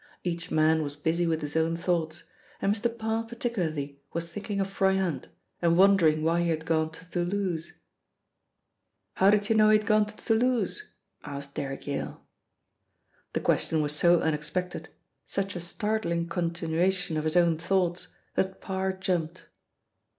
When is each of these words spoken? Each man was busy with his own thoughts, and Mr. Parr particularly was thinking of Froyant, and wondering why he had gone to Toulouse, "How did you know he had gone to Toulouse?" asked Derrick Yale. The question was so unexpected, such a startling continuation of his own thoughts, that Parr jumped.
Each 0.23 0.49
man 0.49 0.81
was 0.81 0.95
busy 0.95 1.27
with 1.27 1.41
his 1.43 1.55
own 1.55 1.75
thoughts, 1.77 2.23
and 2.59 2.73
Mr. 2.73 2.97
Parr 2.97 3.21
particularly 3.21 4.01
was 4.13 4.31
thinking 4.31 4.59
of 4.59 4.67
Froyant, 4.67 5.27
and 5.61 5.77
wondering 5.77 6.23
why 6.23 6.41
he 6.41 6.49
had 6.49 6.65
gone 6.65 6.89
to 6.93 7.07
Toulouse, 7.11 7.73
"How 9.13 9.29
did 9.29 9.47
you 9.47 9.53
know 9.55 9.69
he 9.69 9.77
had 9.77 9.85
gone 9.85 10.07
to 10.07 10.17
Toulouse?" 10.17 10.95
asked 11.23 11.53
Derrick 11.53 11.85
Yale. 11.85 12.25
The 13.33 13.41
question 13.41 13.83
was 13.83 13.95
so 13.95 14.21
unexpected, 14.21 14.89
such 15.27 15.55
a 15.55 15.59
startling 15.59 16.27
continuation 16.27 17.15
of 17.15 17.23
his 17.23 17.37
own 17.37 17.59
thoughts, 17.59 18.07
that 18.33 18.59
Parr 18.59 18.93
jumped. 18.93 19.45